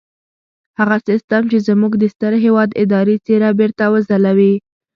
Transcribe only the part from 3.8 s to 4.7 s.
وځلوي.